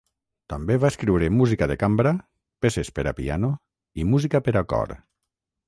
També 0.53 0.77
va 0.83 0.89
escriure 0.93 1.29
música 1.41 1.67
de 1.73 1.75
cambra, 1.83 2.15
peces 2.67 2.91
per 2.97 3.07
a 3.13 3.15
piano 3.21 3.53
i 4.05 4.09
música 4.15 4.45
per 4.49 4.59
a 4.65 4.69
cor. 4.75 4.99